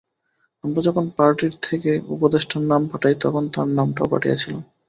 [0.63, 4.61] আমরা যখন পার্টির থেকে উপদেষ্টার নাম পাঠাই; তখন তার নামটাও পাঠিয়েছিলাম।